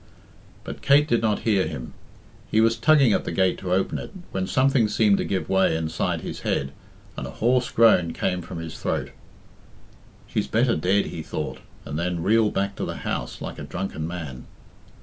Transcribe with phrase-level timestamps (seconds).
[0.63, 1.93] But Kate did not hear him.
[2.49, 5.75] He was tugging at the gate to open it, when something seemed to give way
[5.77, 6.71] inside his head,
[7.15, 9.11] and a hoarse groan came from his throat.
[10.25, 14.07] "She's better dead," he thought, and then reeled back to the house like a drunken
[14.07, 14.47] man.